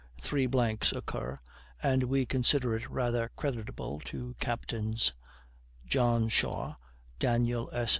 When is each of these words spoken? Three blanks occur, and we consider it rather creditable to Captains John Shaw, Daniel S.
Three 0.19 0.47
blanks 0.47 0.91
occur, 0.93 1.37
and 1.83 2.01
we 2.05 2.25
consider 2.25 2.75
it 2.75 2.89
rather 2.89 3.29
creditable 3.35 3.99
to 4.05 4.33
Captains 4.39 5.11
John 5.85 6.27
Shaw, 6.27 6.73
Daniel 7.19 7.69
S. 7.71 7.89